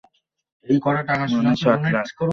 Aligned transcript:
মানে, 1.31 1.55
ষাট 1.55 1.79
লাখ। 1.91 2.05